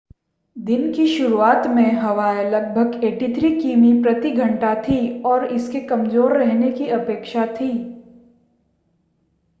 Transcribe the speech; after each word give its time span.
दिन 0.55 0.91
की 0.93 1.05
शुरुआत 1.07 1.67
में 1.67 1.91
हवाएँ 1.93 2.49
लगभग 2.49 3.03
83 3.03 3.51
किमी/घंटा 3.61 4.73
थीं 4.75 5.21
और 5.21 5.45
इसके 5.45 5.79
कमज़ोर 5.79 6.37
रहने 6.37 6.71
की 6.71 6.87
अपेक्षा 6.87 7.45
थी। 7.45 7.71